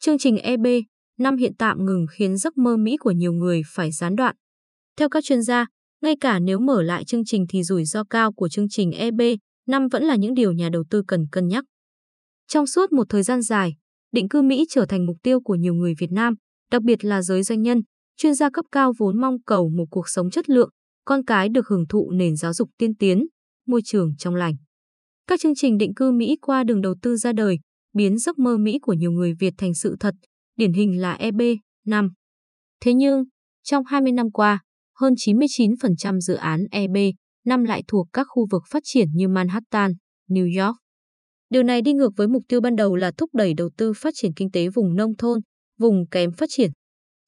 Chương 0.00 0.18
trình 0.18 0.36
EB 0.36 0.66
năm 1.18 1.36
hiện 1.36 1.52
tạm 1.58 1.84
ngừng 1.84 2.06
khiến 2.10 2.36
giấc 2.36 2.56
mơ 2.56 2.76
Mỹ 2.76 2.96
của 2.96 3.10
nhiều 3.10 3.32
người 3.32 3.62
phải 3.66 3.92
gián 3.92 4.16
đoạn. 4.16 4.36
Theo 4.96 5.08
các 5.08 5.24
chuyên 5.24 5.42
gia, 5.42 5.66
ngay 6.02 6.14
cả 6.20 6.38
nếu 6.38 6.58
mở 6.58 6.82
lại 6.82 7.04
chương 7.04 7.24
trình 7.24 7.46
thì 7.48 7.62
rủi 7.62 7.84
ro 7.84 8.04
cao 8.04 8.32
của 8.32 8.48
chương 8.48 8.68
trình 8.70 8.92
EB 8.92 9.20
năm 9.66 9.88
vẫn 9.88 10.04
là 10.04 10.16
những 10.16 10.34
điều 10.34 10.52
nhà 10.52 10.68
đầu 10.72 10.84
tư 10.90 11.02
cần 11.08 11.26
cân 11.32 11.48
nhắc. 11.48 11.64
Trong 12.48 12.66
suốt 12.66 12.92
một 12.92 13.06
thời 13.08 13.22
gian 13.22 13.42
dài, 13.42 13.74
định 14.12 14.28
cư 14.28 14.42
Mỹ 14.42 14.64
trở 14.70 14.86
thành 14.86 15.06
mục 15.06 15.16
tiêu 15.22 15.40
của 15.40 15.54
nhiều 15.54 15.74
người 15.74 15.94
Việt 15.98 16.12
Nam, 16.12 16.34
đặc 16.70 16.82
biệt 16.82 17.04
là 17.04 17.22
giới 17.22 17.42
doanh 17.42 17.62
nhân, 17.62 17.80
chuyên 18.16 18.34
gia 18.34 18.50
cấp 18.50 18.64
cao 18.72 18.92
vốn 18.98 19.20
mong 19.20 19.42
cầu 19.42 19.68
một 19.68 19.84
cuộc 19.90 20.08
sống 20.08 20.30
chất 20.30 20.50
lượng, 20.50 20.70
con 21.04 21.24
cái 21.24 21.48
được 21.48 21.68
hưởng 21.68 21.86
thụ 21.88 22.10
nền 22.10 22.36
giáo 22.36 22.52
dục 22.52 22.70
tiên 22.78 22.94
tiến, 22.94 23.26
môi 23.66 23.80
trường 23.84 24.16
trong 24.18 24.34
lành. 24.34 24.54
Các 25.26 25.40
chương 25.40 25.54
trình 25.54 25.78
định 25.78 25.94
cư 25.94 26.12
Mỹ 26.12 26.36
qua 26.40 26.64
đường 26.64 26.80
đầu 26.80 26.94
tư 27.02 27.16
ra 27.16 27.32
đời, 27.32 27.58
biến 27.92 28.18
giấc 28.18 28.38
mơ 28.38 28.56
Mỹ 28.56 28.78
của 28.82 28.92
nhiều 28.92 29.10
người 29.10 29.34
Việt 29.34 29.54
thành 29.58 29.74
sự 29.74 29.96
thật, 30.00 30.14
điển 30.56 30.72
hình 30.72 31.00
là 31.00 31.12
EB, 31.12 31.40
5. 31.86 32.10
Thế 32.80 32.94
nhưng, 32.94 33.24
trong 33.62 33.84
20 33.84 34.12
năm 34.12 34.30
qua, 34.30 34.62
hơn 35.00 35.14
99% 35.14 36.20
dự 36.20 36.34
án 36.34 36.64
EB, 36.70 36.96
5 37.44 37.64
lại 37.64 37.82
thuộc 37.88 38.08
các 38.12 38.26
khu 38.30 38.46
vực 38.50 38.62
phát 38.70 38.82
triển 38.84 39.08
như 39.14 39.28
Manhattan, 39.28 39.92
New 40.28 40.64
York. 40.64 40.76
Điều 41.50 41.62
này 41.62 41.82
đi 41.82 41.92
ngược 41.92 42.10
với 42.16 42.28
mục 42.28 42.42
tiêu 42.48 42.60
ban 42.60 42.76
đầu 42.76 42.96
là 42.96 43.10
thúc 43.18 43.30
đẩy 43.34 43.54
đầu 43.54 43.70
tư 43.76 43.92
phát 43.96 44.14
triển 44.16 44.32
kinh 44.36 44.50
tế 44.50 44.68
vùng 44.68 44.96
nông 44.96 45.16
thôn, 45.16 45.40
vùng 45.78 46.06
kém 46.10 46.32
phát 46.32 46.46
triển. 46.48 46.70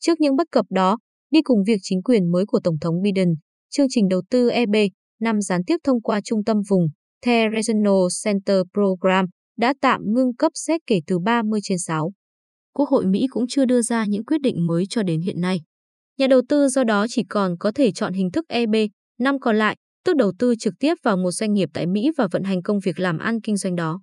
Trước 0.01 0.21
những 0.21 0.37
bất 0.37 0.47
cập 0.53 0.67
đó, 0.71 0.99
đi 1.31 1.43
cùng 1.43 1.65
việc 1.67 1.79
chính 1.83 2.03
quyền 2.03 2.33
mới 2.33 2.47
của 2.47 2.61
Tổng 2.65 2.79
thống 2.81 3.03
Biden, 3.03 3.29
chương 3.71 3.87
trình 3.91 4.09
đầu 4.09 4.23
tư 4.31 4.51
EB, 4.51 4.75
năm 5.21 5.41
gián 5.41 5.61
tiếp 5.67 5.77
thông 5.85 6.03
qua 6.03 6.21
trung 6.25 6.45
tâm 6.45 6.57
vùng, 6.71 6.87
The 7.23 7.49
Regional 7.55 8.07
Center 8.25 8.57
Program, 8.75 9.27
đã 9.61 9.75
tạm 9.81 10.01
ngưng 10.07 10.35
cấp 10.35 10.53
xét 10.55 10.81
kể 10.87 11.01
từ 11.07 11.19
30 11.19 11.61
trên 11.63 11.79
6. 11.79 12.13
Quốc 12.73 12.89
hội 12.89 13.07
Mỹ 13.07 13.27
cũng 13.31 13.45
chưa 13.49 13.65
đưa 13.65 13.83
ra 13.83 14.05
những 14.05 14.25
quyết 14.25 14.41
định 14.41 14.67
mới 14.67 14.85
cho 14.91 15.03
đến 15.03 15.21
hiện 15.21 15.41
nay. 15.41 15.61
Nhà 16.19 16.27
đầu 16.27 16.43
tư 16.49 16.69
do 16.69 16.85
đó 16.85 17.07
chỉ 17.09 17.25
còn 17.29 17.57
có 17.59 17.73
thể 17.75 17.93
chọn 17.93 18.13
hình 18.13 18.31
thức 18.31 18.45
EB, 18.49 18.75
năm 19.19 19.39
còn 19.41 19.57
lại, 19.57 19.77
tức 20.05 20.17
đầu 20.17 20.33
tư 20.39 20.55
trực 20.59 20.75
tiếp 20.81 20.95
vào 21.03 21.17
một 21.17 21.31
doanh 21.31 21.53
nghiệp 21.53 21.69
tại 21.75 21.87
Mỹ 21.87 22.11
và 22.17 22.29
vận 22.33 22.43
hành 22.43 22.63
công 22.63 22.79
việc 22.81 22.99
làm 23.01 23.19
ăn 23.19 23.41
kinh 23.41 23.57
doanh 23.57 23.77
đó. 23.77 24.01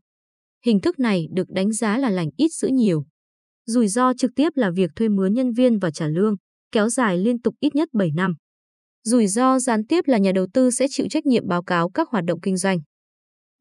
Hình 0.66 0.80
thức 0.80 1.00
này 1.00 1.28
được 1.34 1.50
đánh 1.50 1.72
giá 1.72 1.98
là 1.98 2.10
lành 2.10 2.30
ít 2.38 2.48
giữ 2.54 2.68
nhiều. 2.68 3.06
Rủi 3.66 3.88
ro 3.88 4.14
trực 4.14 4.32
tiếp 4.36 4.50
là 4.56 4.72
việc 4.76 4.92
thuê 4.96 5.10
mướn 5.10 5.34
nhân 5.34 5.52
viên 5.52 5.80
và 5.80 5.92
trả 5.92 6.08
lương, 6.08 6.36
kéo 6.72 6.90
dài 6.90 7.18
liên 7.18 7.42
tục 7.42 7.56
ít 7.60 7.76
nhất 7.76 7.90
7 7.94 8.10
năm. 8.16 8.34
Rủi 9.04 9.28
ro 9.28 9.60
gián 9.60 9.88
tiếp 9.88 10.04
là 10.08 10.18
nhà 10.18 10.32
đầu 10.32 10.48
tư 10.54 10.72
sẽ 10.72 10.88
chịu 10.90 11.08
trách 11.10 11.26
nhiệm 11.26 11.48
báo 11.48 11.64
cáo 11.64 11.90
các 11.90 12.10
hoạt 12.10 12.24
động 12.28 12.42
kinh 12.42 12.58
doanh. 12.58 12.80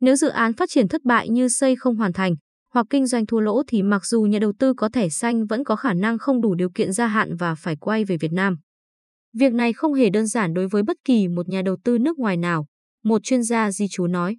Nếu 0.00 0.16
dự 0.16 0.28
án 0.28 0.52
phát 0.52 0.70
triển 0.70 0.88
thất 0.88 1.04
bại 1.04 1.28
như 1.28 1.48
xây 1.48 1.76
không 1.76 1.96
hoàn 1.96 2.12
thành 2.12 2.34
hoặc 2.72 2.86
kinh 2.90 3.06
doanh 3.06 3.26
thua 3.26 3.40
lỗ 3.40 3.62
thì 3.66 3.82
mặc 3.82 4.06
dù 4.06 4.22
nhà 4.22 4.38
đầu 4.38 4.52
tư 4.58 4.74
có 4.74 4.88
thẻ 4.88 5.08
xanh 5.08 5.46
vẫn 5.46 5.64
có 5.64 5.76
khả 5.76 5.94
năng 5.94 6.18
không 6.18 6.40
đủ 6.40 6.54
điều 6.54 6.70
kiện 6.70 6.92
gia 6.92 7.06
hạn 7.06 7.36
và 7.36 7.54
phải 7.54 7.76
quay 7.76 8.04
về 8.04 8.16
Việt 8.16 8.32
Nam. 8.32 8.56
Việc 9.38 9.52
này 9.52 9.72
không 9.72 9.94
hề 9.94 10.10
đơn 10.10 10.26
giản 10.26 10.54
đối 10.54 10.68
với 10.68 10.82
bất 10.82 10.96
kỳ 11.04 11.28
một 11.28 11.48
nhà 11.48 11.62
đầu 11.62 11.76
tư 11.84 11.98
nước 11.98 12.18
ngoài 12.18 12.36
nào, 12.36 12.66
một 13.04 13.22
chuyên 13.24 13.42
gia 13.42 13.70
di 13.70 13.86
trú 13.90 14.06
nói. 14.06 14.36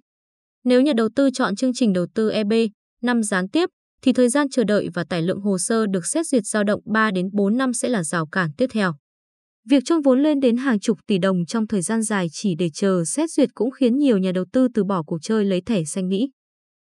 Nếu 0.64 0.80
nhà 0.80 0.92
đầu 0.96 1.08
tư 1.16 1.30
chọn 1.34 1.56
chương 1.56 1.74
trình 1.74 1.92
đầu 1.92 2.06
tư 2.14 2.30
EB 2.30 2.52
năm 3.02 3.22
gián 3.22 3.48
tiếp 3.48 3.68
thì 4.02 4.12
thời 4.12 4.28
gian 4.28 4.48
chờ 4.50 4.64
đợi 4.64 4.88
và 4.94 5.04
tải 5.04 5.22
lượng 5.22 5.40
hồ 5.40 5.58
sơ 5.58 5.86
được 5.86 6.06
xét 6.06 6.26
duyệt 6.26 6.42
dao 6.46 6.64
động 6.64 6.80
3 6.84 7.10
đến 7.10 7.28
4 7.32 7.56
năm 7.56 7.72
sẽ 7.72 7.88
là 7.88 8.02
rào 8.04 8.26
cản 8.26 8.50
tiếp 8.56 8.66
theo. 8.72 8.94
Việc 9.68 9.84
chôn 9.84 10.02
vốn 10.02 10.22
lên 10.22 10.40
đến 10.40 10.56
hàng 10.56 10.80
chục 10.80 10.98
tỷ 11.06 11.18
đồng 11.18 11.46
trong 11.46 11.66
thời 11.66 11.82
gian 11.82 12.02
dài 12.02 12.26
chỉ 12.32 12.54
để 12.54 12.70
chờ 12.74 13.04
xét 13.04 13.30
duyệt 13.30 13.48
cũng 13.54 13.70
khiến 13.70 13.98
nhiều 13.98 14.18
nhà 14.18 14.32
đầu 14.32 14.44
tư 14.52 14.68
từ 14.74 14.84
bỏ 14.84 15.02
cuộc 15.02 15.18
chơi 15.22 15.44
lấy 15.44 15.60
thẻ 15.60 15.84
xanh 15.84 16.08
Mỹ. 16.08 16.30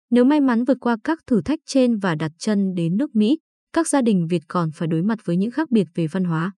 Nếu 0.09 0.25
may 0.25 0.39
mắn 0.39 0.63
vượt 0.63 0.77
qua 0.81 0.97
các 1.03 1.19
thử 1.27 1.41
thách 1.41 1.59
trên 1.65 1.97
và 1.97 2.15
đặt 2.15 2.31
chân 2.37 2.73
đến 2.75 2.97
nước 2.97 3.15
Mỹ, 3.15 3.39
các 3.73 3.87
gia 3.87 4.01
đình 4.01 4.27
Việt 4.27 4.41
còn 4.47 4.69
phải 4.73 4.87
đối 4.87 5.01
mặt 5.01 5.19
với 5.25 5.37
những 5.37 5.51
khác 5.51 5.71
biệt 5.71 5.87
về 5.95 6.07
văn 6.07 6.23
hóa. 6.23 6.51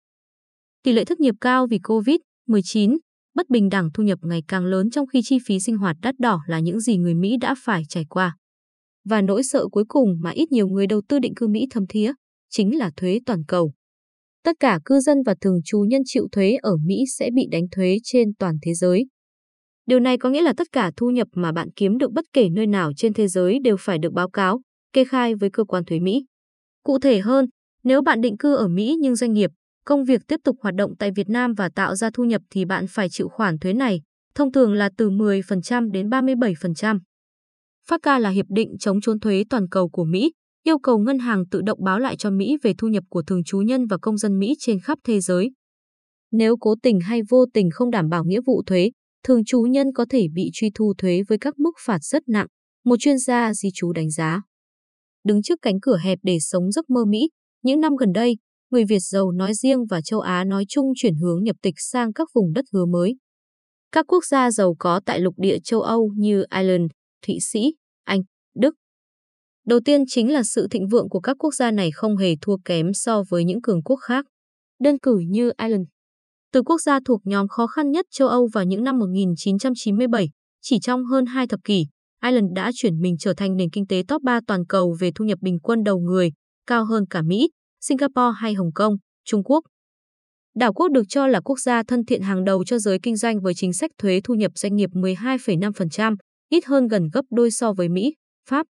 Tỷ 0.83 0.93
lệ 0.93 1.05
thất 1.05 1.19
nghiệp 1.19 1.35
cao 1.41 1.67
vì 1.67 1.77
COVID-19, 1.77 2.97
bất 3.35 3.49
bình 3.49 3.69
đẳng 3.69 3.89
thu 3.93 4.03
nhập 4.03 4.19
ngày 4.21 4.43
càng 4.47 4.65
lớn 4.65 4.89
trong 4.89 5.07
khi 5.07 5.21
chi 5.23 5.37
phí 5.45 5.59
sinh 5.59 5.77
hoạt 5.77 5.95
đắt 6.01 6.19
đỏ 6.19 6.41
là 6.47 6.59
những 6.59 6.79
gì 6.79 6.97
người 6.97 7.13
Mỹ 7.13 7.37
đã 7.41 7.55
phải 7.57 7.83
trải 7.89 8.05
qua. 8.09 8.37
Và 9.05 9.21
nỗi 9.21 9.43
sợ 9.43 9.67
cuối 9.71 9.83
cùng 9.87 10.17
mà 10.21 10.29
ít 10.29 10.51
nhiều 10.51 10.67
người 10.67 10.87
đầu 10.87 11.01
tư 11.09 11.19
định 11.19 11.35
cư 11.35 11.47
Mỹ 11.47 11.67
thâm 11.71 11.87
thía, 11.87 12.13
chính 12.49 12.77
là 12.77 12.91
thuế 12.95 13.19
toàn 13.25 13.43
cầu. 13.47 13.73
Tất 14.43 14.55
cả 14.59 14.79
cư 14.85 14.99
dân 14.99 15.17
và 15.25 15.35
thường 15.41 15.59
trú 15.65 15.79
nhân 15.79 16.01
chịu 16.05 16.27
thuế 16.31 16.57
ở 16.61 16.71
Mỹ 16.85 17.03
sẽ 17.17 17.29
bị 17.33 17.47
đánh 17.51 17.63
thuế 17.71 17.97
trên 18.03 18.27
toàn 18.39 18.55
thế 18.61 18.73
giới. 18.73 19.05
Điều 19.85 19.99
này 19.99 20.17
có 20.17 20.29
nghĩa 20.29 20.41
là 20.41 20.53
tất 20.57 20.67
cả 20.71 20.91
thu 20.97 21.09
nhập 21.09 21.27
mà 21.33 21.51
bạn 21.51 21.69
kiếm 21.75 21.97
được 21.97 22.11
bất 22.11 22.25
kể 22.33 22.49
nơi 22.49 22.67
nào 22.67 22.91
trên 22.97 23.13
thế 23.13 23.27
giới 23.27 23.59
đều 23.63 23.75
phải 23.79 23.97
được 23.97 24.13
báo 24.13 24.29
cáo, 24.29 24.61
kê 24.93 25.05
khai 25.05 25.35
với 25.35 25.49
cơ 25.49 25.63
quan 25.63 25.85
thuế 25.85 25.99
Mỹ. 25.99 26.25
Cụ 26.83 26.99
thể 26.99 27.19
hơn, 27.19 27.45
nếu 27.83 28.01
bạn 28.01 28.21
định 28.21 28.37
cư 28.37 28.55
ở 28.55 28.67
Mỹ 28.67 28.95
nhưng 28.99 29.15
doanh 29.15 29.33
nghiệp, 29.33 29.49
công 29.85 30.03
việc 30.03 30.21
tiếp 30.27 30.39
tục 30.43 30.55
hoạt 30.61 30.75
động 30.75 30.93
tại 30.99 31.11
Việt 31.15 31.29
Nam 31.29 31.53
và 31.53 31.69
tạo 31.75 31.95
ra 31.95 32.09
thu 32.13 32.23
nhập 32.23 32.41
thì 32.49 32.65
bạn 32.65 32.85
phải 32.89 33.09
chịu 33.09 33.29
khoản 33.29 33.59
thuế 33.59 33.73
này, 33.73 34.01
thông 34.35 34.51
thường 34.51 34.73
là 34.73 34.89
từ 34.97 35.09
10% 35.09 35.91
đến 35.91 36.09
37%. 36.09 36.99
FATCA 37.89 38.19
là 38.19 38.29
hiệp 38.29 38.45
định 38.49 38.77
chống 38.79 39.01
trốn 39.01 39.19
thuế 39.19 39.43
toàn 39.49 39.69
cầu 39.69 39.89
của 39.89 40.03
Mỹ, 40.03 40.31
yêu 40.63 40.79
cầu 40.79 40.99
ngân 40.99 41.19
hàng 41.19 41.43
tự 41.51 41.61
động 41.61 41.83
báo 41.83 41.99
lại 41.99 42.15
cho 42.15 42.31
Mỹ 42.31 42.57
về 42.63 42.73
thu 42.77 42.87
nhập 42.87 43.03
của 43.09 43.23
thường 43.23 43.43
trú 43.43 43.59
nhân 43.59 43.87
và 43.87 43.97
công 44.01 44.17
dân 44.17 44.39
Mỹ 44.39 44.55
trên 44.59 44.79
khắp 44.79 44.99
thế 45.03 45.19
giới. 45.19 45.51
Nếu 46.31 46.57
cố 46.57 46.75
tình 46.83 46.99
hay 46.99 47.21
vô 47.29 47.45
tình 47.53 47.69
không 47.73 47.91
đảm 47.91 48.09
bảo 48.09 48.23
nghĩa 48.23 48.41
vụ 48.45 48.63
thuế, 48.65 48.91
thường 49.23 49.45
trú 49.45 49.61
nhân 49.61 49.87
có 49.93 50.05
thể 50.09 50.27
bị 50.33 50.49
truy 50.53 50.71
thu 50.75 50.93
thuế 50.97 51.21
với 51.27 51.37
các 51.37 51.59
mức 51.59 51.71
phạt 51.85 51.99
rất 52.03 52.29
nặng, 52.29 52.47
một 52.85 52.95
chuyên 52.99 53.17
gia 53.17 53.53
di 53.53 53.69
trú 53.73 53.93
đánh 53.93 54.09
giá. 54.09 54.41
Đứng 55.23 55.41
trước 55.41 55.59
cánh 55.61 55.79
cửa 55.81 55.97
hẹp 55.97 56.19
để 56.23 56.37
sống 56.39 56.71
giấc 56.71 56.89
mơ 56.89 57.05
Mỹ, 57.05 57.29
những 57.63 57.81
năm 57.81 57.95
gần 57.95 58.11
đây, 58.13 58.37
người 58.71 58.85
Việt 58.85 58.99
giàu 58.99 59.31
nói 59.31 59.53
riêng 59.53 59.85
và 59.89 60.01
châu 60.01 60.19
Á 60.19 60.43
nói 60.43 60.65
chung 60.69 60.91
chuyển 60.95 61.15
hướng 61.15 61.43
nhập 61.43 61.55
tịch 61.61 61.75
sang 61.77 62.13
các 62.13 62.27
vùng 62.33 62.53
đất 62.53 62.65
hứa 62.73 62.85
mới. 62.85 63.15
Các 63.91 64.05
quốc 64.07 64.25
gia 64.25 64.51
giàu 64.51 64.75
có 64.79 65.01
tại 65.05 65.19
lục 65.19 65.35
địa 65.37 65.57
châu 65.63 65.81
Âu 65.81 66.11
như 66.17 66.43
Ireland, 66.55 66.91
Thụy 67.27 67.35
Sĩ, 67.41 67.73
Anh, 68.03 68.21
Đức. 68.55 68.75
Đầu 69.65 69.79
tiên 69.85 70.03
chính 70.07 70.33
là 70.33 70.43
sự 70.43 70.67
thịnh 70.71 70.87
vượng 70.87 71.09
của 71.09 71.19
các 71.19 71.37
quốc 71.39 71.53
gia 71.53 71.71
này 71.71 71.91
không 71.91 72.17
hề 72.17 72.35
thua 72.41 72.57
kém 72.65 72.93
so 72.93 73.23
với 73.29 73.43
những 73.43 73.61
cường 73.61 73.83
quốc 73.83 73.95
khác. 73.95 74.25
Đơn 74.79 74.99
cử 74.99 75.17
như 75.27 75.51
Ireland. 75.57 75.85
Từ 76.53 76.61
quốc 76.61 76.81
gia 76.81 76.99
thuộc 77.05 77.21
nhóm 77.23 77.47
khó 77.47 77.67
khăn 77.67 77.91
nhất 77.91 78.05
châu 78.11 78.27
Âu 78.27 78.49
vào 78.53 78.63
những 78.63 78.83
năm 78.83 78.99
1997, 78.99 80.29
chỉ 80.61 80.79
trong 80.79 81.05
hơn 81.05 81.25
hai 81.25 81.47
thập 81.47 81.59
kỷ, 81.63 81.85
Ireland 82.23 82.51
đã 82.55 82.71
chuyển 82.75 83.01
mình 83.01 83.15
trở 83.19 83.33
thành 83.33 83.55
nền 83.55 83.69
kinh 83.69 83.87
tế 83.87 84.03
top 84.07 84.21
3 84.23 84.39
toàn 84.47 84.65
cầu 84.65 84.95
về 84.99 85.11
thu 85.15 85.25
nhập 85.25 85.39
bình 85.41 85.59
quân 85.59 85.83
đầu 85.83 85.99
người, 85.99 86.31
cao 86.67 86.85
hơn 86.85 87.05
cả 87.09 87.21
Mỹ, 87.21 87.49
Singapore 87.81 88.37
hay 88.37 88.53
Hồng 88.53 88.71
Kông, 88.75 88.95
Trung 89.25 89.43
Quốc. 89.43 89.63
Đảo 90.55 90.73
quốc 90.73 90.91
được 90.91 91.03
cho 91.09 91.27
là 91.27 91.41
quốc 91.41 91.59
gia 91.59 91.83
thân 91.83 92.05
thiện 92.05 92.21
hàng 92.21 92.43
đầu 92.43 92.63
cho 92.63 92.79
giới 92.79 92.99
kinh 93.03 93.15
doanh 93.15 93.41
với 93.41 93.53
chính 93.53 93.73
sách 93.73 93.91
thuế 93.97 94.21
thu 94.23 94.33
nhập 94.33 94.51
doanh 94.55 94.75
nghiệp 94.75 94.89
12,5%, 94.93 96.15
ít 96.49 96.65
hơn 96.65 96.87
gần 96.87 97.09
gấp 97.13 97.25
đôi 97.29 97.51
so 97.51 97.73
với 97.73 97.89
Mỹ, 97.89 98.13
Pháp. 98.49 98.67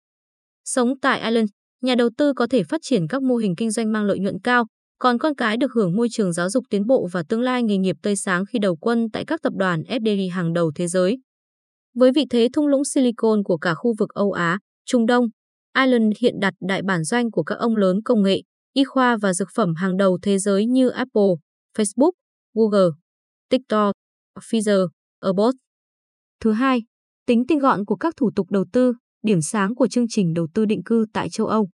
Sống 0.66 1.00
tại 1.00 1.22
Ireland, 1.22 1.50
nhà 1.82 1.96
đầu 1.96 2.10
tư 2.18 2.34
có 2.34 2.48
thể 2.48 2.64
phát 2.64 2.82
triển 2.84 3.08
các 3.08 3.24
mô 3.24 3.36
hình 3.36 3.56
kinh 3.56 3.72
doanh 3.72 3.92
mang 3.92 4.06
lợi 4.06 4.20
nhuận 4.20 4.40
cao, 4.44 4.66
còn 5.00 5.18
con 5.18 5.36
cái 5.36 5.58
được 5.58 5.72
hưởng 5.74 5.96
môi 5.96 6.08
trường 6.12 6.34
giáo 6.34 6.50
dục 6.50 6.64
tiến 6.70 6.88
bộ 6.88 7.08
và 7.12 7.24
tương 7.30 7.42
lai 7.42 7.64
nghề 7.64 7.78
nghiệp 7.78 7.96
tươi 8.02 8.16
sáng 8.16 8.46
khi 8.46 8.60
đầu 8.60 8.76
quân 8.76 9.08
tại 9.14 9.26
các 9.26 9.42
tập 9.42 9.54
đoàn 9.56 9.82
FDI 9.82 10.32
hàng 10.32 10.54
đầu 10.54 10.72
thế 10.76 10.88
giới. 10.88 11.18
Với 11.96 12.12
vị 12.12 12.26
thế 12.30 12.48
thung 12.54 12.68
lũng 12.68 12.86
Silicon 12.86 13.44
của 13.44 13.58
cả 13.58 13.74
khu 13.74 13.94
vực 14.00 14.10
Âu 14.10 14.32
Á, 14.32 14.60
Trung 14.86 15.06
Đông, 15.06 15.26
Ireland 15.78 16.14
hiện 16.20 16.36
đặt 16.40 16.54
đại 16.60 16.82
bản 16.82 17.04
doanh 17.04 17.32
của 17.32 17.44
các 17.44 17.56
ông 17.56 17.76
lớn 17.76 18.00
công 18.06 18.24
nghệ, 18.24 18.42
y 18.74 18.84
khoa 18.84 19.18
và 19.18 19.34
dược 19.34 19.48
phẩm 19.56 19.76
hàng 19.76 19.98
đầu 19.98 20.20
thế 20.22 20.38
giới 20.38 20.66
như 20.66 20.90
Apple, 20.90 21.32
Facebook, 21.78 22.12
Google, 22.54 22.90
TikTok, 23.50 23.96
Pfizer, 24.40 24.88
Airbus. 25.20 25.56
Thứ 26.40 26.52
hai, 26.52 26.84
tính 27.26 27.44
tinh 27.48 27.60
gọn 27.60 27.86
của 27.86 27.96
các 27.96 28.14
thủ 28.18 28.32
tục 28.36 28.52
đầu 28.52 28.66
tư, 28.74 28.94
điểm 29.24 29.42
sáng 29.42 29.76
của 29.76 29.88
chương 29.88 30.08
trình 30.10 30.34
đầu 30.34 30.48
tư 30.54 30.66
định 30.66 30.84
cư 30.84 31.06
tại 31.14 31.30
châu 31.30 31.48
Âu. 31.48 31.70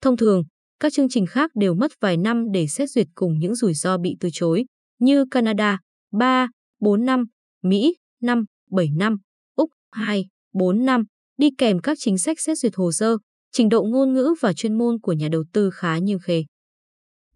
Thông 0.00 0.16
thường, 0.16 0.42
các 0.80 0.92
chương 0.92 1.08
trình 1.08 1.26
khác 1.26 1.50
đều 1.54 1.74
mất 1.74 1.92
vài 2.00 2.16
năm 2.16 2.52
để 2.52 2.66
xét 2.66 2.90
duyệt 2.90 3.06
cùng 3.14 3.38
những 3.38 3.54
rủi 3.54 3.74
ro 3.74 3.98
bị 3.98 4.16
từ 4.20 4.28
chối, 4.32 4.64
như 4.98 5.24
Canada 5.30 5.78
3, 6.12 6.48
4 6.80 7.04
năm, 7.04 7.24
Mỹ 7.62 7.96
5, 8.22 8.44
7 8.70 8.88
năm, 8.96 9.16
Úc 9.56 9.70
2, 9.90 10.26
4 10.52 10.84
năm, 10.84 11.04
đi 11.36 11.50
kèm 11.58 11.78
các 11.78 11.98
chính 12.00 12.18
sách 12.18 12.40
xét 12.40 12.58
duyệt 12.58 12.72
hồ 12.76 12.92
sơ, 12.92 13.16
trình 13.52 13.68
độ 13.68 13.82
ngôn 13.82 14.12
ngữ 14.12 14.34
và 14.40 14.52
chuyên 14.52 14.78
môn 14.78 15.00
của 15.00 15.12
nhà 15.12 15.28
đầu 15.28 15.44
tư 15.52 15.70
khá 15.70 15.98
như 15.98 16.18
khê. 16.22 16.44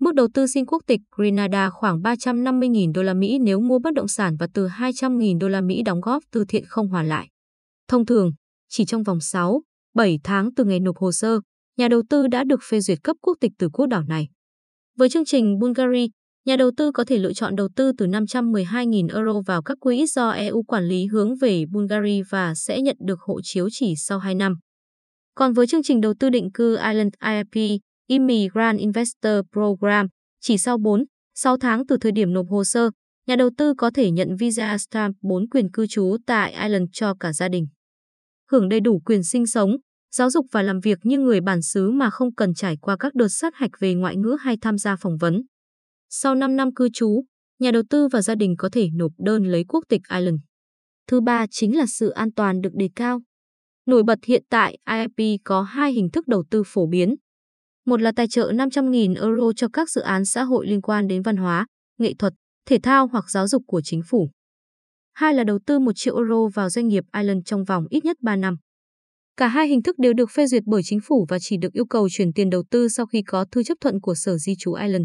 Mức 0.00 0.14
đầu 0.14 0.28
tư 0.34 0.46
xin 0.46 0.66
quốc 0.66 0.82
tịch 0.86 1.00
Grenada 1.16 1.70
khoảng 1.70 2.00
350.000 2.00 2.92
đô 2.92 3.02
la 3.02 3.14
Mỹ 3.14 3.38
nếu 3.38 3.60
mua 3.60 3.78
bất 3.78 3.94
động 3.94 4.08
sản 4.08 4.36
và 4.36 4.48
từ 4.54 4.68
200.000 4.68 5.38
đô 5.38 5.48
la 5.48 5.60
Mỹ 5.60 5.82
đóng 5.82 6.00
góp 6.00 6.22
từ 6.32 6.44
thiện 6.48 6.64
không 6.66 6.88
hoàn 6.88 7.08
lại. 7.08 7.28
Thông 7.88 8.06
thường, 8.06 8.32
chỉ 8.68 8.84
trong 8.84 9.02
vòng 9.02 9.20
6, 9.20 9.62
7 9.94 10.18
tháng 10.24 10.54
từ 10.54 10.64
ngày 10.64 10.80
nộp 10.80 10.96
hồ 10.96 11.12
sơ, 11.12 11.40
nhà 11.76 11.88
đầu 11.88 12.02
tư 12.10 12.26
đã 12.26 12.44
được 12.44 12.60
phê 12.70 12.80
duyệt 12.80 12.98
cấp 13.02 13.16
quốc 13.20 13.36
tịch 13.40 13.52
từ 13.58 13.68
quốc 13.68 13.86
đảo 13.86 14.02
này. 14.02 14.28
Với 14.98 15.08
chương 15.08 15.24
trình 15.24 15.58
Bulgari, 15.58 16.08
nhà 16.44 16.56
đầu 16.56 16.70
tư 16.76 16.92
có 16.92 17.04
thể 17.04 17.18
lựa 17.18 17.32
chọn 17.32 17.56
đầu 17.56 17.68
tư 17.76 17.92
từ 17.98 18.06
512.000 18.06 19.14
euro 19.14 19.40
vào 19.46 19.62
các 19.62 19.78
quỹ 19.80 20.06
do 20.06 20.30
EU 20.30 20.62
quản 20.62 20.84
lý 20.84 21.06
hướng 21.06 21.36
về 21.36 21.64
Bulgari 21.72 22.22
và 22.30 22.54
sẽ 22.54 22.80
nhận 22.80 22.96
được 23.00 23.20
hộ 23.20 23.40
chiếu 23.42 23.68
chỉ 23.72 23.94
sau 23.96 24.18
2 24.18 24.34
năm. 24.34 24.54
Còn 25.34 25.52
với 25.52 25.66
chương 25.66 25.82
trình 25.82 26.00
đầu 26.00 26.14
tư 26.20 26.30
định 26.30 26.52
cư 26.54 26.76
Ireland 26.76 27.14
IRP, 27.24 27.80
Immigrant 28.06 28.78
Investor 28.78 29.40
Program, 29.52 30.06
chỉ 30.40 30.58
sau 30.58 30.78
4, 30.78 31.04
6 31.34 31.56
tháng 31.56 31.86
từ 31.86 31.96
thời 32.00 32.12
điểm 32.12 32.32
nộp 32.32 32.46
hồ 32.50 32.64
sơ, 32.64 32.90
nhà 33.26 33.36
đầu 33.36 33.50
tư 33.58 33.74
có 33.78 33.90
thể 33.94 34.10
nhận 34.10 34.36
visa 34.36 34.78
stamp 34.78 35.16
4 35.22 35.48
quyền 35.48 35.70
cư 35.70 35.86
trú 35.86 36.16
tại 36.26 36.52
Ireland 36.52 36.88
cho 36.92 37.14
cả 37.20 37.32
gia 37.32 37.48
đình. 37.48 37.66
Hưởng 38.50 38.68
đầy 38.68 38.80
đủ 38.80 39.00
quyền 39.04 39.24
sinh 39.24 39.46
sống, 39.46 39.76
giáo 40.14 40.30
dục 40.30 40.46
và 40.52 40.62
làm 40.62 40.80
việc 40.80 40.98
như 41.02 41.18
người 41.18 41.40
bản 41.40 41.62
xứ 41.62 41.90
mà 41.90 42.10
không 42.10 42.34
cần 42.34 42.54
trải 42.54 42.76
qua 42.76 42.96
các 42.96 43.14
đợt 43.14 43.28
sát 43.28 43.54
hạch 43.56 43.70
về 43.80 43.94
ngoại 43.94 44.16
ngữ 44.16 44.36
hay 44.40 44.56
tham 44.60 44.78
gia 44.78 44.96
phỏng 44.96 45.16
vấn. 45.16 45.42
Sau 46.10 46.34
5 46.34 46.56
năm 46.56 46.74
cư 46.74 46.88
trú, 46.92 47.24
nhà 47.58 47.70
đầu 47.70 47.82
tư 47.90 48.08
và 48.08 48.22
gia 48.22 48.34
đình 48.34 48.54
có 48.58 48.68
thể 48.72 48.88
nộp 48.94 49.12
đơn 49.18 49.44
lấy 49.44 49.64
quốc 49.68 49.84
tịch 49.88 50.00
Ireland. 50.10 50.40
Thứ 51.06 51.20
ba 51.20 51.46
chính 51.50 51.76
là 51.76 51.86
sự 51.86 52.10
an 52.10 52.32
toàn 52.32 52.60
được 52.60 52.70
đề 52.74 52.88
cao. 52.96 53.20
Nổi 53.86 54.02
bật 54.02 54.18
hiện 54.24 54.42
tại, 54.50 54.78
IIP 54.90 55.40
có 55.44 55.62
hai 55.62 55.92
hình 55.92 56.10
thức 56.10 56.28
đầu 56.28 56.44
tư 56.50 56.62
phổ 56.66 56.86
biến. 56.86 57.14
Một 57.86 58.00
là 58.00 58.12
tài 58.16 58.28
trợ 58.28 58.52
500.000 58.54 59.14
euro 59.22 59.52
cho 59.56 59.68
các 59.72 59.90
dự 59.90 60.00
án 60.00 60.24
xã 60.24 60.42
hội 60.42 60.66
liên 60.66 60.80
quan 60.80 61.08
đến 61.08 61.22
văn 61.22 61.36
hóa, 61.36 61.66
nghệ 61.98 62.14
thuật, 62.18 62.32
thể 62.66 62.78
thao 62.82 63.06
hoặc 63.06 63.30
giáo 63.30 63.48
dục 63.48 63.62
của 63.66 63.80
chính 63.84 64.02
phủ. 64.08 64.30
Hai 65.16 65.34
là 65.34 65.44
đầu 65.44 65.58
tư 65.66 65.78
1 65.78 65.92
triệu 65.94 66.16
euro 66.16 66.48
vào 66.54 66.70
doanh 66.70 66.88
nghiệp 66.88 67.04
Ireland 67.14 67.42
trong 67.44 67.64
vòng 67.64 67.86
ít 67.90 68.04
nhất 68.04 68.16
3 68.22 68.36
năm. 68.36 68.56
Cả 69.36 69.48
hai 69.48 69.68
hình 69.68 69.82
thức 69.82 69.98
đều 69.98 70.12
được 70.12 70.30
phê 70.30 70.46
duyệt 70.46 70.62
bởi 70.66 70.82
chính 70.84 71.00
phủ 71.00 71.26
và 71.28 71.38
chỉ 71.38 71.56
được 71.56 71.72
yêu 71.72 71.86
cầu 71.86 72.08
chuyển 72.10 72.32
tiền 72.32 72.50
đầu 72.50 72.64
tư 72.70 72.88
sau 72.88 73.06
khi 73.06 73.22
có 73.22 73.44
thư 73.52 73.62
chấp 73.62 73.78
thuận 73.80 74.00
của 74.00 74.14
Sở 74.14 74.36
Di 74.38 74.54
trú 74.58 74.72
Ireland. 74.72 75.04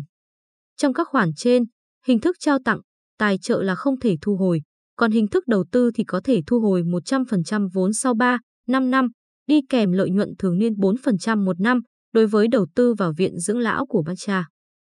Trong 0.78 0.94
các 0.94 1.08
khoản 1.12 1.34
trên, 1.36 1.64
hình 2.06 2.20
thức 2.20 2.36
trao 2.40 2.60
tặng, 2.66 2.80
tài 3.18 3.38
trợ 3.38 3.62
là 3.62 3.76
không 3.76 4.00
thể 4.00 4.16
thu 4.22 4.36
hồi, 4.36 4.62
còn 4.96 5.12
hình 5.12 5.28
thức 5.28 5.48
đầu 5.48 5.66
tư 5.72 5.92
thì 5.96 6.04
có 6.04 6.22
thể 6.24 6.42
thu 6.48 6.60
hồi 6.60 6.84
100% 6.84 7.70
vốn 7.74 7.94
sau 7.94 8.14
3, 8.14 8.40
5 8.68 8.92
năm, 8.92 9.08
đi 9.48 9.62
kèm 9.70 9.92
lợi 9.92 10.10
nhuận 10.10 10.34
thường 10.40 10.58
niên 10.58 10.74
4% 10.74 11.46
một 11.46 11.60
năm 11.60 11.80
đối 12.14 12.28
với 12.28 12.48
đầu 12.48 12.68
tư 12.76 12.94
vào 12.94 13.14
viện 13.18 13.40
dưỡng 13.40 13.60
lão 13.60 13.86
của 13.86 14.04
bác 14.06 14.14
cha. 14.18 14.48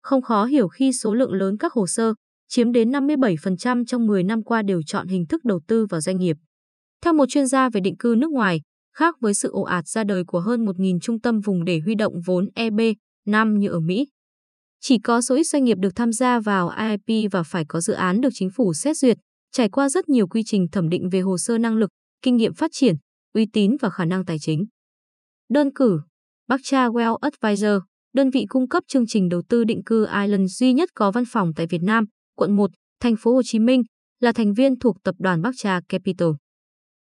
Không 0.01 0.21
khó 0.21 0.45
hiểu 0.45 0.67
khi 0.67 0.93
số 0.93 1.13
lượng 1.13 1.33
lớn 1.33 1.57
các 1.57 1.73
hồ 1.73 1.87
sơ, 1.87 2.13
chiếm 2.47 2.71
đến 2.71 2.91
57% 2.91 3.85
trong 3.85 4.07
10 4.07 4.23
năm 4.23 4.43
qua 4.43 4.61
đều 4.61 4.81
chọn 4.81 5.07
hình 5.07 5.25
thức 5.25 5.45
đầu 5.45 5.59
tư 5.67 5.85
vào 5.85 6.01
doanh 6.01 6.17
nghiệp. 6.17 6.37
Theo 7.01 7.13
một 7.13 7.25
chuyên 7.29 7.47
gia 7.47 7.69
về 7.69 7.81
định 7.81 7.97
cư 7.97 8.15
nước 8.17 8.31
ngoài, 8.31 8.61
khác 8.95 9.15
với 9.19 9.33
sự 9.33 9.51
ồ 9.51 9.61
ạt 9.61 9.87
ra 9.87 10.03
đời 10.03 10.23
của 10.27 10.39
hơn 10.39 10.65
1.000 10.65 10.99
trung 10.99 11.19
tâm 11.19 11.39
vùng 11.39 11.65
để 11.65 11.79
huy 11.85 11.95
động 11.95 12.13
vốn 12.25 12.49
EB5 12.55 13.57
như 13.57 13.69
ở 13.69 13.79
Mỹ. 13.79 14.07
Chỉ 14.79 14.99
có 14.99 15.21
số 15.21 15.35
ít 15.35 15.43
doanh 15.43 15.63
nghiệp 15.63 15.77
được 15.79 15.95
tham 15.95 16.11
gia 16.11 16.39
vào 16.39 16.69
IIP 16.69 17.31
và 17.31 17.43
phải 17.43 17.65
có 17.67 17.81
dự 17.81 17.93
án 17.93 18.21
được 18.21 18.29
chính 18.33 18.49
phủ 18.49 18.73
xét 18.73 18.97
duyệt, 18.97 19.17
trải 19.51 19.69
qua 19.69 19.89
rất 19.89 20.09
nhiều 20.09 20.27
quy 20.27 20.43
trình 20.45 20.67
thẩm 20.71 20.89
định 20.89 21.09
về 21.09 21.19
hồ 21.19 21.37
sơ 21.37 21.57
năng 21.57 21.75
lực, 21.75 21.89
kinh 22.21 22.37
nghiệm 22.37 22.53
phát 22.53 22.71
triển, 22.73 22.95
uy 23.33 23.45
tín 23.53 23.75
và 23.81 23.89
khả 23.89 24.05
năng 24.05 24.25
tài 24.25 24.39
chính. 24.39 24.65
Đơn 25.49 25.69
cử, 25.75 25.99
Bakcha 26.47 26.87
Well 26.87 27.17
Advisor, 27.21 27.81
đơn 28.13 28.29
vị 28.29 28.45
cung 28.49 28.67
cấp 28.69 28.83
chương 28.87 29.07
trình 29.07 29.29
đầu 29.29 29.41
tư 29.49 29.63
định 29.63 29.81
cư 29.85 30.05
Ireland 30.05 30.51
duy 30.51 30.73
nhất 30.73 30.89
có 30.95 31.11
văn 31.11 31.23
phòng 31.27 31.51
tại 31.55 31.67
Việt 31.67 31.81
Nam, 31.81 32.05
quận 32.35 32.55
1, 32.55 32.71
thành 32.99 33.15
phố 33.15 33.33
Hồ 33.33 33.41
Chí 33.45 33.59
Minh, 33.59 33.83
là 34.19 34.31
thành 34.31 34.53
viên 34.53 34.79
thuộc 34.79 35.03
tập 35.03 35.15
đoàn 35.19 35.41
Bakcha 35.41 35.81
Capital. 35.89 36.29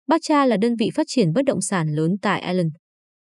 Bakcha 0.07 0.47
là 0.47 0.57
đơn 0.57 0.77
vị 0.77 0.91
phát 0.95 1.07
triển 1.09 1.33
bất 1.33 1.45
động 1.45 1.61
sản 1.61 1.95
lớn 1.95 2.17
tại 2.23 2.41
Ireland. 2.41 2.73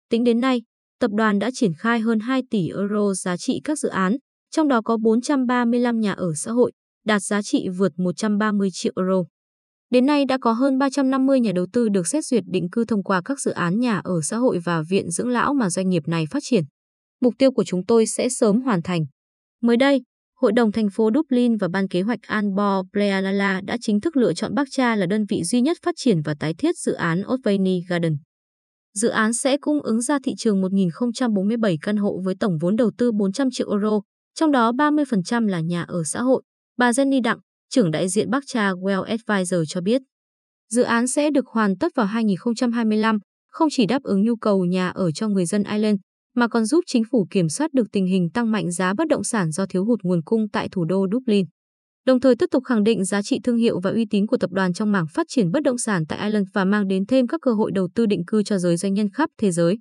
Tính 0.09 0.23
đến 0.23 0.39
nay, 0.39 0.61
tập 0.99 1.11
đoàn 1.13 1.39
đã 1.39 1.49
triển 1.53 1.71
khai 1.77 1.99
hơn 1.99 2.19
2 2.19 2.41
tỷ 2.49 2.67
euro 2.67 3.13
giá 3.13 3.37
trị 3.37 3.61
các 3.63 3.79
dự 3.79 3.89
án, 3.89 4.17
trong 4.51 4.67
đó 4.67 4.81
có 4.81 4.97
435 4.97 5.99
nhà 5.99 6.11
ở 6.11 6.33
xã 6.35 6.51
hội, 6.51 6.71
đạt 7.05 7.21
giá 7.21 7.41
trị 7.41 7.69
vượt 7.77 7.91
130 7.97 8.69
triệu 8.73 8.93
euro. 8.95 9.23
Đến 9.89 10.05
nay 10.05 10.25
đã 10.25 10.37
có 10.41 10.51
hơn 10.51 10.77
350 10.77 11.39
nhà 11.39 11.51
đầu 11.55 11.67
tư 11.73 11.89
được 11.89 12.07
xét 12.07 12.25
duyệt 12.25 12.43
định 12.47 12.69
cư 12.71 12.85
thông 12.85 13.03
qua 13.03 13.21
các 13.25 13.39
dự 13.39 13.51
án 13.51 13.79
nhà 13.79 14.01
ở 14.03 14.21
xã 14.21 14.37
hội 14.37 14.59
và 14.59 14.81
viện 14.89 15.11
dưỡng 15.11 15.29
lão 15.29 15.53
mà 15.53 15.69
doanh 15.69 15.89
nghiệp 15.89 16.03
này 16.07 16.25
phát 16.31 16.39
triển. 16.43 16.63
Mục 17.21 17.33
tiêu 17.37 17.51
của 17.51 17.63
chúng 17.63 17.85
tôi 17.85 18.05
sẽ 18.05 18.29
sớm 18.29 18.61
hoàn 18.61 18.81
thành. 18.81 19.05
Mới 19.61 19.77
đây, 19.77 20.01
Hội 20.45 20.51
đồng 20.51 20.71
thành 20.71 20.89
phố 20.89 21.09
Dublin 21.15 21.57
và 21.57 21.67
Ban 21.67 21.87
kế 21.87 22.01
hoạch 22.01 22.19
Anbor 22.21 22.85
Plealala 22.93 23.61
đã 23.61 23.77
chính 23.81 24.01
thức 24.01 24.17
lựa 24.17 24.33
chọn 24.33 24.55
Bắc 24.55 24.67
Cha 24.71 24.95
là 24.95 25.05
đơn 25.05 25.25
vị 25.29 25.43
duy 25.43 25.61
nhất 25.61 25.77
phát 25.85 25.95
triển 25.97 26.21
và 26.21 26.35
tái 26.39 26.53
thiết 26.53 26.77
dự 26.77 26.93
án 26.93 27.21
Otvany 27.33 27.81
Garden. 27.89 28.17
Dự 28.93 29.07
án 29.07 29.33
sẽ 29.33 29.57
cung 29.57 29.81
ứng 29.81 30.01
ra 30.01 30.19
thị 30.23 30.33
trường 30.37 30.61
1.047 30.61 31.77
căn 31.81 31.97
hộ 31.97 32.21
với 32.23 32.35
tổng 32.39 32.57
vốn 32.61 32.75
đầu 32.75 32.91
tư 32.97 33.11
400 33.11 33.51
triệu 33.51 33.71
euro, 33.71 34.01
trong 34.35 34.51
đó 34.51 34.71
30% 34.71 35.47
là 35.47 35.59
nhà 35.59 35.83
ở 35.83 36.03
xã 36.03 36.21
hội. 36.21 36.43
Bà 36.77 36.91
Jenny 36.91 37.21
Đặng, 37.21 37.39
trưởng 37.69 37.91
đại 37.91 38.09
diện 38.09 38.29
Bắc 38.29 38.43
Cha 38.47 38.71
Well 38.71 39.03
Advisor 39.03 39.59
cho 39.67 39.81
biết. 39.81 40.01
Dự 40.69 40.81
án 40.81 41.07
sẽ 41.07 41.29
được 41.31 41.47
hoàn 41.47 41.77
tất 41.77 41.91
vào 41.95 42.05
2025, 42.05 43.19
không 43.47 43.69
chỉ 43.71 43.85
đáp 43.85 44.03
ứng 44.03 44.23
nhu 44.23 44.35
cầu 44.35 44.65
nhà 44.65 44.89
ở 44.89 45.11
cho 45.11 45.27
người 45.27 45.45
dân 45.45 45.63
Ireland, 45.63 45.97
mà 46.35 46.47
còn 46.47 46.65
giúp 46.65 46.83
chính 46.87 47.03
phủ 47.11 47.27
kiểm 47.29 47.49
soát 47.49 47.73
được 47.73 47.87
tình 47.91 48.05
hình 48.05 48.29
tăng 48.29 48.51
mạnh 48.51 48.71
giá 48.71 48.93
bất 48.93 49.07
động 49.07 49.23
sản 49.23 49.51
do 49.51 49.65
thiếu 49.65 49.85
hụt 49.85 49.99
nguồn 50.03 50.21
cung 50.21 50.49
tại 50.49 50.69
thủ 50.71 50.85
đô 50.85 51.05
Dublin. 51.11 51.45
Đồng 52.05 52.19
thời 52.19 52.35
tiếp 52.35 52.45
tục 52.51 52.63
khẳng 52.63 52.83
định 52.83 53.05
giá 53.05 53.21
trị 53.21 53.39
thương 53.43 53.57
hiệu 53.57 53.79
và 53.79 53.89
uy 53.89 54.05
tín 54.09 54.27
của 54.27 54.37
tập 54.37 54.51
đoàn 54.51 54.73
trong 54.73 54.91
mảng 54.91 55.05
phát 55.13 55.27
triển 55.29 55.51
bất 55.51 55.63
động 55.63 55.77
sản 55.77 56.05
tại 56.05 56.19
Ireland 56.19 56.47
và 56.53 56.65
mang 56.65 56.87
đến 56.87 57.05
thêm 57.05 57.27
các 57.27 57.41
cơ 57.41 57.53
hội 57.53 57.71
đầu 57.71 57.87
tư 57.95 58.05
định 58.05 58.21
cư 58.27 58.43
cho 58.43 58.57
giới 58.57 58.77
doanh 58.77 58.93
nhân 58.93 59.09
khắp 59.09 59.29
thế 59.37 59.51
giới. 59.51 59.77